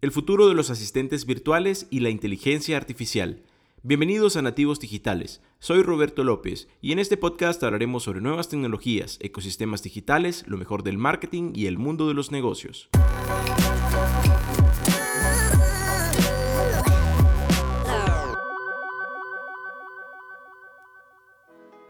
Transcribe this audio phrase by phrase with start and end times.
[0.00, 3.42] el futuro de los asistentes virtuales y la inteligencia artificial.
[3.82, 9.18] Bienvenidos a Nativos Digitales, soy Roberto López y en este podcast hablaremos sobre nuevas tecnologías,
[9.20, 12.88] ecosistemas digitales, lo mejor del marketing y el mundo de los negocios.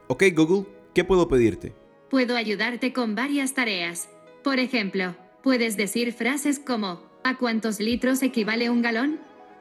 [0.07, 1.75] Ok Google, ¿qué puedo pedirte?
[2.09, 4.09] Puedo ayudarte con varias tareas.
[4.43, 9.21] Por ejemplo, puedes decir frases como ¿A cuántos litros equivale un galón?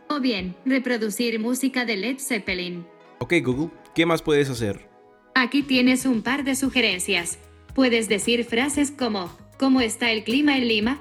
[0.10, 2.88] O bien, reproducir música de Led Zeppelin.
[3.20, 4.88] Ok Google, ¿qué más puedes hacer?
[5.36, 7.40] Aquí tienes un par de sugerencias.
[7.76, 11.00] Puedes decir frases como, ¿cómo está el clima en Lima?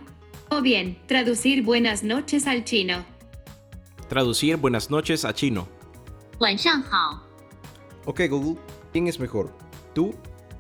[0.51, 3.05] O bien, traducir buenas noches al chino.
[4.09, 5.69] Traducir buenas noches a chino.
[8.05, 8.61] Ok Google,
[8.93, 9.57] ¿quién es mejor?
[9.95, 10.15] ¿Tú,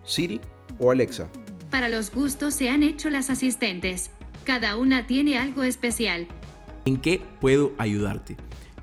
[0.05, 0.41] Siri
[0.79, 1.29] o Alexa?
[1.71, 4.11] Para los gustos se han hecho las asistentes.
[4.47, 6.29] Cada una tiene algo especial.
[6.85, 8.37] ¿En qué puedo ayudarte?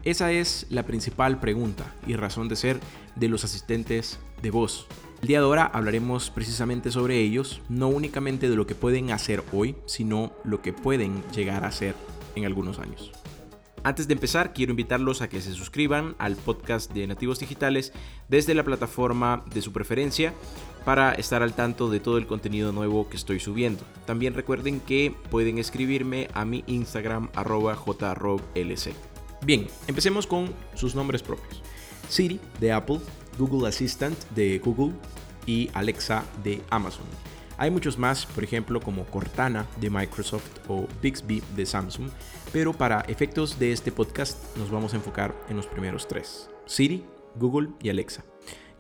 [0.04, 2.82] Esa es la principal pregunta y razón de ser
[3.16, 4.88] de los asistentes de voz.
[5.22, 9.42] El día de ahora hablaremos precisamente sobre ellos, no únicamente de lo que pueden hacer
[9.54, 11.96] hoy, sino lo que pueden llegar a hacer
[12.36, 13.14] en algunos años.
[13.86, 17.92] Antes de empezar, quiero invitarlos a que se suscriban al podcast de Nativos Digitales
[18.30, 20.34] desde la plataforma de su preferencia
[20.86, 23.84] para estar al tanto de todo el contenido nuevo que estoy subiendo.
[24.06, 28.94] También recuerden que pueden escribirme a mi Instagram arroba jroblc.
[29.46, 31.62] Bien, empecemos con sus nombres propios.
[32.08, 33.02] Siri de Apple,
[33.38, 34.94] Google Assistant de Google
[35.46, 37.33] y Alexa de Amazon.
[37.64, 42.10] Hay muchos más, por ejemplo, como Cortana de Microsoft o Bixby de Samsung,
[42.52, 47.06] pero para efectos de este podcast nos vamos a enfocar en los primeros tres, Siri,
[47.36, 48.26] Google y Alexa.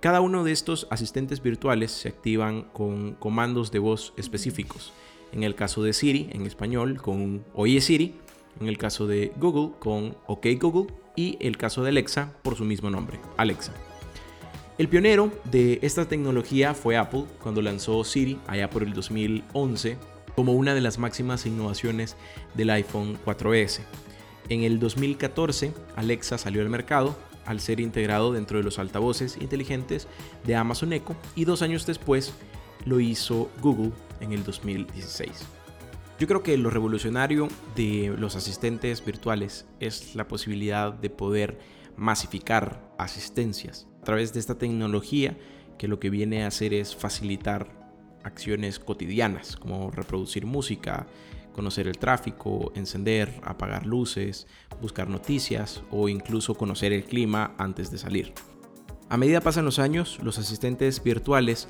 [0.01, 4.91] Cada uno de estos asistentes virtuales se activan con comandos de voz específicos.
[5.31, 8.15] En el caso de Siri, en español, con Oye Siri,
[8.59, 12.65] en el caso de Google, con OK Google, y el caso de Alexa, por su
[12.65, 13.71] mismo nombre, Alexa.
[14.79, 19.97] El pionero de esta tecnología fue Apple cuando lanzó Siri allá por el 2011
[20.35, 22.17] como una de las máximas innovaciones
[22.55, 23.81] del iPhone 4S.
[24.49, 30.07] En el 2014, Alexa salió al mercado al ser integrado dentro de los altavoces inteligentes
[30.43, 32.33] de Amazon Echo y dos años después
[32.83, 33.91] lo hizo Google
[34.21, 35.29] en el 2016.
[36.17, 41.59] Yo creo que lo revolucionario de los asistentes virtuales es la posibilidad de poder
[41.95, 45.37] masificar asistencias a través de esta tecnología
[45.77, 47.69] que lo que viene a hacer es facilitar
[48.21, 51.07] acciones cotidianas como reproducir música,
[51.53, 54.45] conocer el tráfico, encender, apagar luces,
[54.81, 58.33] buscar noticias o incluso conocer el clima antes de salir.
[59.07, 61.69] A medida pasan los años, los asistentes virtuales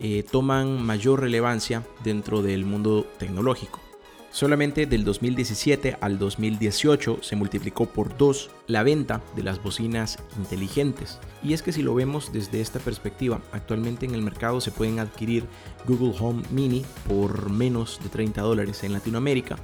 [0.00, 3.85] eh, toman mayor relevancia dentro del mundo tecnológico.
[4.30, 11.18] Solamente del 2017 al 2018 se multiplicó por dos la venta de las bocinas inteligentes.
[11.42, 14.98] Y es que si lo vemos desde esta perspectiva, actualmente en el mercado se pueden
[14.98, 15.46] adquirir
[15.86, 19.56] Google Home Mini por menos de 30 dólares en Latinoamérica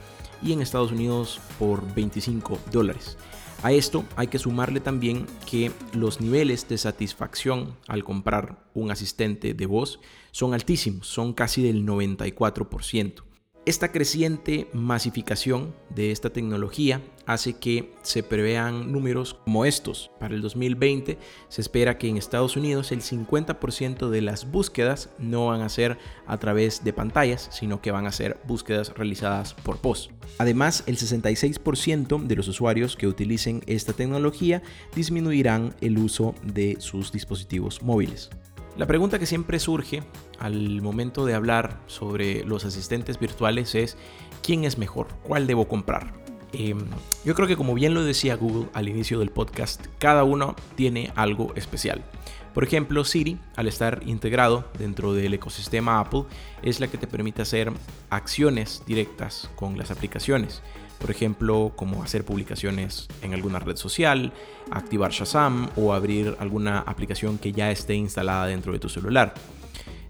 [0.42, 3.18] y en Estados Unidos por 25 dólares.
[3.62, 9.54] A esto hay que sumarle también que los niveles de satisfacción al comprar un asistente
[9.54, 10.00] de voz
[10.32, 13.22] son altísimos, son casi del 94%.
[13.64, 20.10] Esta creciente masificación de esta tecnología hace que se prevean números como estos.
[20.18, 21.16] Para el 2020
[21.48, 25.96] se espera que en Estados Unidos el 50% de las búsquedas no van a ser
[26.26, 30.10] a través de pantallas, sino que van a ser búsquedas realizadas por voz.
[30.38, 34.60] Además, el 66% de los usuarios que utilicen esta tecnología
[34.96, 38.28] disminuirán el uso de sus dispositivos móviles.
[38.76, 40.02] La pregunta que siempre surge
[40.38, 43.98] al momento de hablar sobre los asistentes virtuales es
[44.42, 45.08] ¿quién es mejor?
[45.22, 46.14] ¿Cuál debo comprar?
[46.54, 46.74] Eh,
[47.24, 51.12] yo creo que como bien lo decía Google al inicio del podcast, cada uno tiene
[51.16, 52.02] algo especial.
[52.54, 56.24] Por ejemplo, Siri, al estar integrado dentro del ecosistema Apple,
[56.62, 57.72] es la que te permite hacer
[58.10, 60.62] acciones directas con las aplicaciones.
[61.02, 64.32] Por ejemplo, como hacer publicaciones en alguna red social,
[64.70, 69.34] activar Shazam o abrir alguna aplicación que ya esté instalada dentro de tu celular.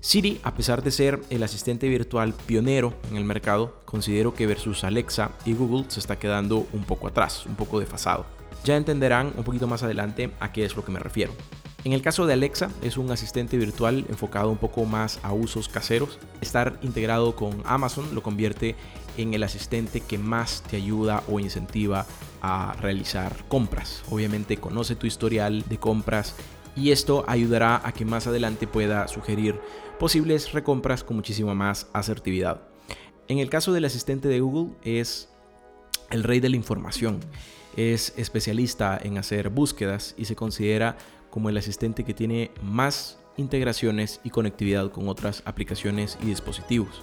[0.00, 4.84] Siri, a pesar de ser el asistente virtual pionero en el mercado, considero que versus
[4.84, 8.26] Alexa y Google se está quedando un poco atrás, un poco desfasado.
[8.62, 11.32] Ya entenderán un poquito más adelante a qué es lo que me refiero.
[11.84, 15.68] En el caso de Alexa, es un asistente virtual enfocado un poco más a usos
[15.68, 16.20] caseros.
[16.40, 18.76] Estar integrado con Amazon lo convierte
[19.16, 22.06] en el asistente que más te ayuda o incentiva
[22.40, 24.04] a realizar compras.
[24.10, 26.36] Obviamente conoce tu historial de compras
[26.76, 29.60] y esto ayudará a que más adelante pueda sugerir
[29.98, 32.62] posibles recompras con muchísima más asertividad.
[33.26, 35.28] En el caso del asistente de Google es
[36.10, 37.18] el rey de la información.
[37.76, 40.96] Es especialista en hacer búsquedas y se considera
[41.32, 47.02] como el asistente que tiene más integraciones y conectividad con otras aplicaciones y dispositivos.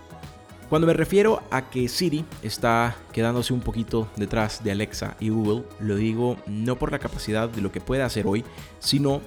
[0.69, 5.63] Cuando me refiero a que Siri está quedándose un poquito detrás de Alexa y Google,
[5.79, 8.45] lo digo no por la capacidad de lo que puede hacer hoy,
[8.77, 9.21] sino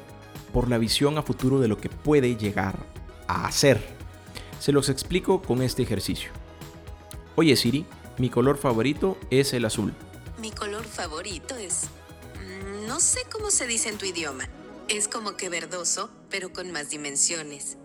[0.52, 2.78] por la visión a futuro de lo que puede llegar
[3.26, 3.82] a hacer.
[4.60, 6.31] Se los explico con este ejercicio.
[7.34, 7.87] Oye Siri,
[8.19, 9.93] mi color favorito es el azul.
[10.40, 11.88] Mi color favorito es...
[12.38, 14.44] mm, No sé cómo se dice en tu idioma.
[14.93, 17.79] Es como que verdoso, pero con más dimensiones.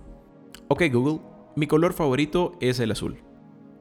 [0.68, 1.22] Ok Google,
[1.56, 3.24] mi color favorito es el azul.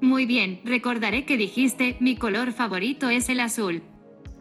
[0.00, 3.82] Muy bien, recordaré que dijiste mi color favorito es el azul.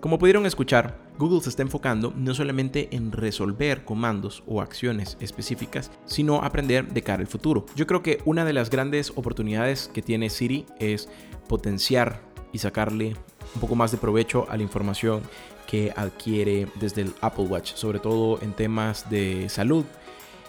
[0.02, 5.90] Como pudieron escuchar, Google se está enfocando no solamente en resolver comandos o acciones específicas,
[6.06, 7.66] sino aprender de cara al futuro.
[7.76, 11.10] Yo creo que una de las grandes oportunidades que tiene Siri es
[11.48, 12.22] potenciar
[12.54, 13.16] y sacarle
[13.56, 15.24] un poco más de provecho a la información
[15.66, 19.86] que adquiere desde el Apple Watch, sobre todo en temas de salud.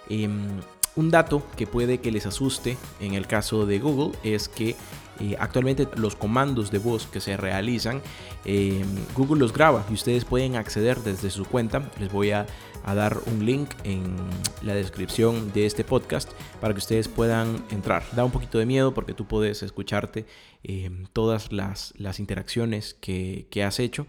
[0.09, 0.61] Em,
[0.95, 4.77] un dato que puede que les asuste en el caso de Google es que
[5.21, 8.03] eh, actualmente los comandos de voz que se realizan,
[8.45, 8.85] eh,
[9.15, 11.91] Google los graba y ustedes pueden acceder desde su cuenta.
[11.99, 12.47] Les voy a,
[12.87, 14.15] dar un link en
[14.63, 16.31] la descripción de este podcast
[16.61, 18.05] para que ustedes puedan entrar.
[18.15, 20.25] Da un poquito de miedo porque tú puedes escucharte
[20.63, 24.07] eh, todas las, las interacciones que, que has hecho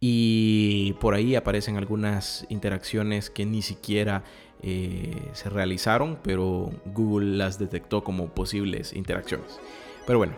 [0.00, 4.24] y por ahí aparecen algunas interacciones que ni siquiera
[4.62, 9.58] eh, se realizaron, pero Google las detectó como posibles interacciones.
[10.06, 10.34] Pero bueno,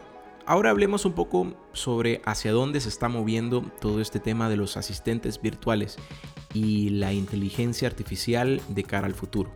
[0.48, 4.78] ahora hablemos un poco sobre hacia dónde se está moviendo todo este tema de los
[4.78, 5.98] asistentes virtuales
[6.54, 9.52] y la inteligencia artificial de cara al futuro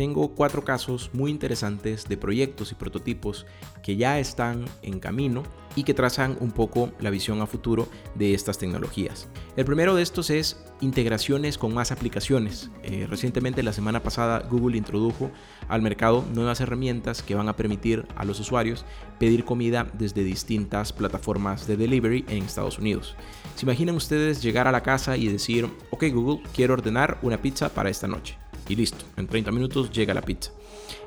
[0.00, 3.44] tengo cuatro casos muy interesantes de proyectos y prototipos
[3.82, 5.42] que ya están en camino
[5.76, 9.28] y que trazan un poco la visión a futuro de estas tecnologías.
[9.58, 12.70] El primero de estos es integraciones con más aplicaciones.
[12.82, 15.30] Eh, recientemente, la semana pasada, Google introdujo
[15.68, 18.86] al mercado nuevas herramientas que van a permitir a los usuarios
[19.18, 23.16] pedir comida desde distintas plataformas de delivery en Estados Unidos.
[23.54, 27.68] ¿Se imaginan ustedes llegar a la casa y decir, ok Google, quiero ordenar una pizza
[27.68, 28.38] para esta noche?
[28.70, 30.52] Y listo, en 30 minutos llega la pizza.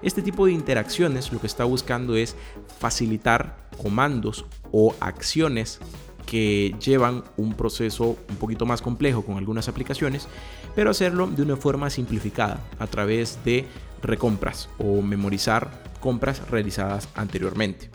[0.01, 2.35] Este tipo de interacciones lo que está buscando es
[2.79, 5.79] facilitar comandos o acciones
[6.25, 10.27] que llevan un proceso un poquito más complejo con algunas aplicaciones,
[10.75, 13.65] pero hacerlo de una forma simplificada a través de
[14.01, 17.89] recompras o memorizar compras realizadas anteriormente.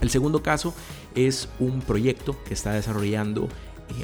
[0.00, 0.74] El segundo caso
[1.16, 3.48] es un proyecto que está desarrollando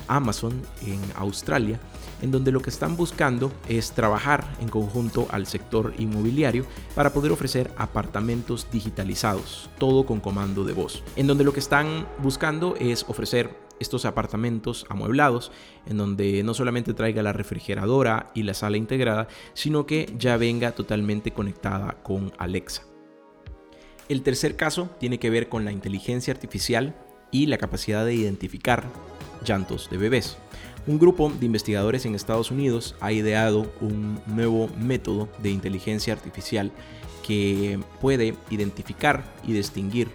[0.06, 1.80] Amazon en Australia,
[2.22, 6.64] en donde lo que están buscando es trabajar en conjunto al sector inmobiliario
[6.94, 12.06] para poder ofrecer apartamentos digitalizados, todo con comando de voz, en donde lo que están
[12.22, 15.52] buscando es ofrecer estos apartamentos amueblados,
[15.86, 20.72] en donde no solamente traiga la refrigeradora y la sala integrada, sino que ya venga
[20.72, 22.82] totalmente conectada con Alexa.
[24.08, 26.96] El tercer caso tiene que ver con la inteligencia artificial
[27.30, 28.84] y la capacidad de identificar
[29.48, 30.36] llantos de bebés.
[30.86, 36.70] Un grupo de investigadores en Estados Unidos ha ideado un nuevo método de inteligencia artificial
[37.26, 40.08] que puede identificar y distinguir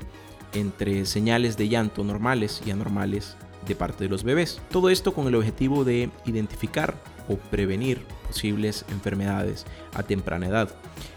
[0.54, 3.36] entre señales de llanto normales y anormales
[3.68, 4.62] de parte de los bebés.
[4.72, 6.96] Todo esto con el objetivo de identificar
[7.28, 10.70] o prevenir posibles enfermedades a temprana edad.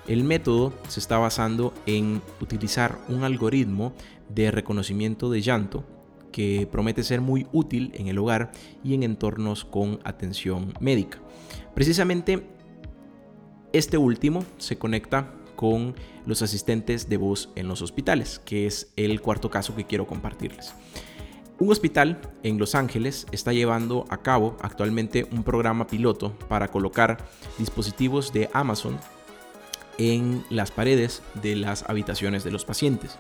[0.07, 3.93] El método se está basando en utilizar un algoritmo
[4.29, 5.85] de reconocimiento de llanto
[6.37, 8.53] que promete ser muy útil en el hogar
[8.85, 11.19] y en entornos con atención médica.
[11.75, 12.47] Precisamente
[13.73, 15.95] este último se conecta con
[16.27, 20.75] los asistentes de voz en los hospitales, que es el cuarto caso que quiero compartirles.
[21.59, 27.17] Un hospital en Los Ángeles está llevando a cabo actualmente un programa piloto para colocar
[27.57, 28.99] dispositivos de Amazon
[29.97, 33.17] en las paredes de las habitaciones de los pacientes.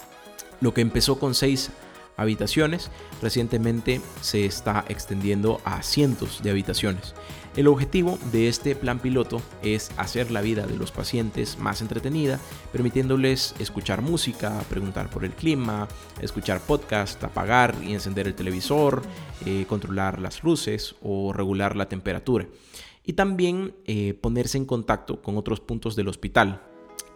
[0.60, 1.70] Lo que empezó con seis
[2.16, 2.90] habitaciones,
[3.22, 7.14] recientemente se está extendiendo a cientos de habitaciones.
[7.56, 12.38] El objetivo de este plan piloto es hacer la vida de los pacientes más entretenida,
[12.70, 15.88] permitiéndoles escuchar música, preguntar por el clima,
[16.20, 19.00] escuchar podcast, apagar y encender el televisor,
[19.46, 22.46] eh, controlar las luces o regular la temperatura.
[23.04, 26.60] Y también eh, ponerse en contacto con otros puntos del hospital,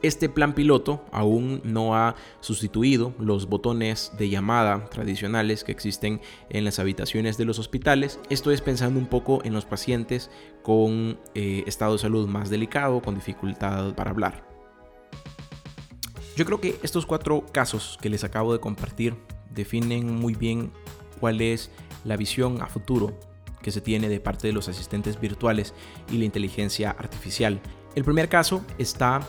[0.03, 6.65] este plan piloto aún no ha sustituido los botones de llamada tradicionales que existen en
[6.65, 8.19] las habitaciones de los hospitales.
[8.31, 10.31] Esto es pensando un poco en los pacientes
[10.63, 14.49] con eh, estado de salud más delicado, con dificultad para hablar.
[16.37, 19.15] Yo creo que estos cuatro casos que les acabo de compartir
[19.55, 20.73] definen muy bien
[21.19, 21.71] cuál es
[22.05, 23.19] la visión a futuro
[23.61, 25.75] que se tiene de parte de los asistentes virtuales
[26.11, 27.61] y la inteligencia artificial.
[27.95, 29.21] El primer caso está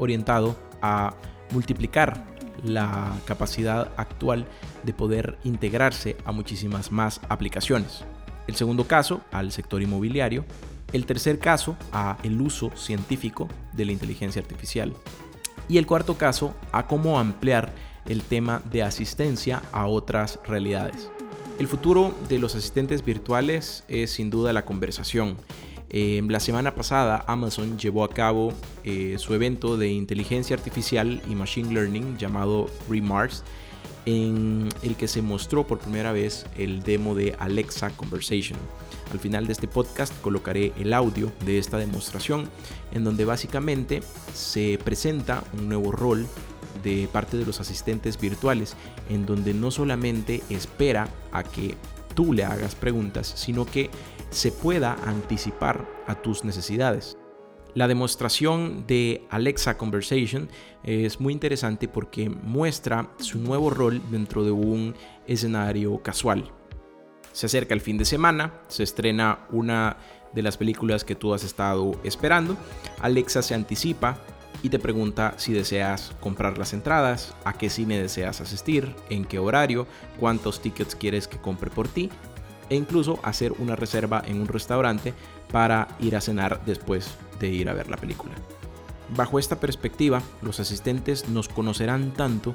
[0.00, 1.14] orientado a
[1.52, 2.26] multiplicar
[2.64, 4.46] la capacidad actual
[4.82, 8.04] de poder integrarse a muchísimas más aplicaciones.
[8.46, 10.44] El segundo caso, al sector inmobiliario.
[10.92, 14.92] El tercer caso, a el uso científico de la inteligencia artificial.
[15.68, 17.72] Y el cuarto caso, a cómo ampliar
[18.06, 21.10] el tema de asistencia a otras realidades.
[21.60, 25.36] El futuro de los asistentes virtuales es sin duda la conversación.
[25.92, 28.52] Eh, la semana pasada Amazon llevó a cabo
[28.84, 33.42] eh, su evento de inteligencia artificial y machine learning llamado Remars,
[34.06, 38.58] en el que se mostró por primera vez el demo de Alexa Conversation.
[39.12, 42.48] Al final de este podcast colocaré el audio de esta demostración
[42.92, 44.00] en donde básicamente
[44.32, 46.26] se presenta un nuevo rol
[46.84, 48.76] de parte de los asistentes virtuales,
[49.08, 51.74] en donde no solamente espera a que
[52.14, 53.90] tú le hagas preguntas, sino que
[54.30, 57.16] se pueda anticipar a tus necesidades.
[57.74, 60.48] La demostración de Alexa Conversation
[60.82, 64.94] es muy interesante porque muestra su nuevo rol dentro de un
[65.26, 66.50] escenario casual.
[67.32, 69.98] Se acerca el fin de semana, se estrena una
[70.34, 72.56] de las películas que tú has estado esperando.
[73.00, 74.18] Alexa se anticipa
[74.62, 79.38] y te pregunta si deseas comprar las entradas, a qué cine deseas asistir, en qué
[79.38, 79.86] horario,
[80.18, 82.10] cuántos tickets quieres que compre por ti
[82.68, 85.12] e incluso hacer una reserva en un restaurante
[85.50, 88.34] para ir a cenar después de ir a ver la película.
[89.16, 92.54] Bajo esta perspectiva, los asistentes nos conocerán tanto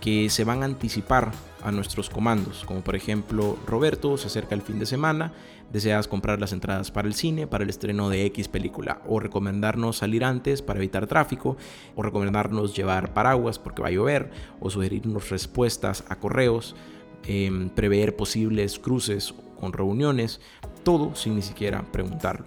[0.00, 1.32] que se van a anticipar
[1.66, 5.32] a nuestros comandos, como por ejemplo, Roberto, se acerca el fin de semana,
[5.72, 9.96] deseas comprar las entradas para el cine, para el estreno de X película, o recomendarnos
[9.96, 11.56] salir antes para evitar tráfico,
[11.96, 14.30] o recomendarnos llevar paraguas porque va a llover,
[14.60, 16.76] o sugerirnos respuestas a correos,
[17.24, 20.40] em, prever posibles cruces con reuniones,
[20.84, 22.46] todo sin ni siquiera preguntarlo.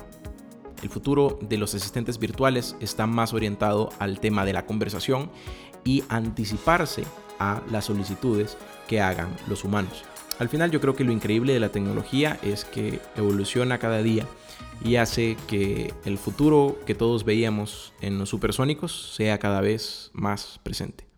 [0.81, 5.29] El futuro de los asistentes virtuales está más orientado al tema de la conversación
[5.83, 7.03] y anticiparse
[7.39, 10.03] a las solicitudes que hagan los humanos.
[10.39, 14.25] Al final yo creo que lo increíble de la tecnología es que evoluciona cada día
[14.83, 20.59] y hace que el futuro que todos veíamos en los supersónicos sea cada vez más
[20.63, 21.09] presente.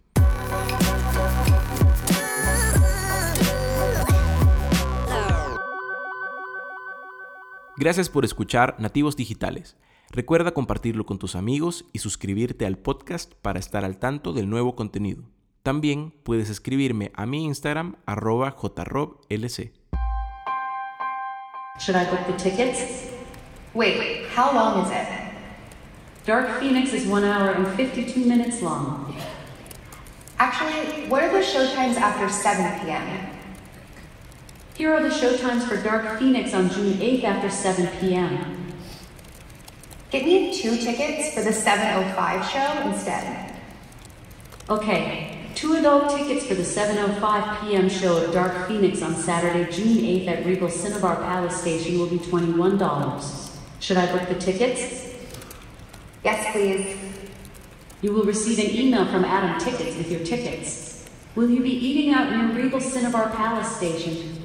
[7.78, 9.76] Gracias por escuchar Nativos Digitales.
[10.12, 14.76] Recuerda compartirlo con tus amigos y suscribirte al podcast para estar al tanto del nuevo
[14.76, 15.24] contenido.
[15.64, 19.72] También puedes escribirme a mi Instagram arroba jroblc.
[21.80, 23.12] Should I book the tickets?
[23.74, 25.08] Wait, wait, how long is it?
[26.26, 29.16] Dark Phoenix is 1 hour and 52 minutes long.
[30.38, 33.28] Actually, what are the showtimes after 7 p.m.?
[34.76, 38.74] Here are the showtimes for Dark Phoenix on June 8th after 7 p.m.
[40.10, 43.56] Get me two tickets for the 7.05 show instead.
[44.70, 47.90] Okay, Two adult tickets for the 7.05 p.m.
[47.90, 52.18] show at Dark Phoenix on Saturday, June 8th at Regal Cinnabar Palace Station will be
[52.18, 53.60] $21.
[53.80, 55.14] Should I book the tickets?
[56.24, 56.98] Yes, please.
[58.02, 61.10] You will receive an email from Adam Tickets with your tickets.
[61.36, 64.44] Will you be eating out near Regal Cinnabar Palace Station?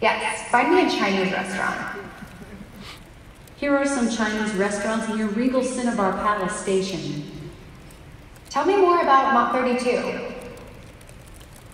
[0.00, 2.00] Yes, find me a Chinese restaurant.
[3.56, 7.31] Here are some Chinese restaurants near Regal Cinnabar Palace Station.
[8.52, 10.20] Tell me more about Mach 32.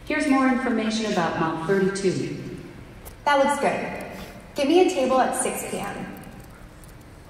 [0.04, 2.38] Here's more information about Mach 32.
[3.25, 4.06] That looks good.
[4.54, 6.06] Give me a table at 6 p.m.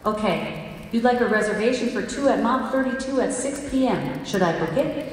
[0.05, 0.75] Okay.
[0.93, 4.23] You'd like a reservation for two at Mach 32 at 6 p.m.
[4.27, 5.11] Should I book it?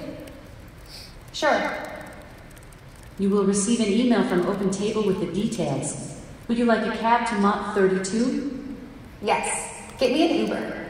[1.32, 1.72] Sure.
[3.18, 6.20] You will receive an email from Open Table with the details.
[6.50, 8.76] Would you like a cab to Mach 32?
[9.22, 9.82] Yes.
[9.98, 10.88] Get me an Uber.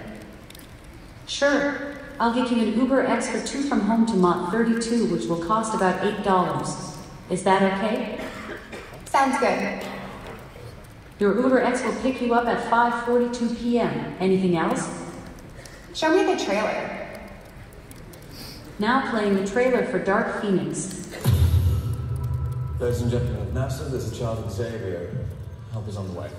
[1.27, 1.94] Sure.
[2.17, 5.43] I'll get you an Uber X for two from home to Mont 32, which will
[5.43, 6.97] cost about $8.
[7.29, 8.23] Is that okay?
[9.05, 9.83] Sounds good.
[11.19, 14.15] Your Uber X will pick you up at 5.42 p.m.
[14.19, 14.89] Anything else?
[15.93, 17.19] Show me the trailer.
[18.79, 21.09] Now playing the trailer for Dark Phoenix.
[22.79, 25.25] Ladies and gentlemen of NASA, there's a child in Xavier.
[25.71, 26.29] Help is on the way.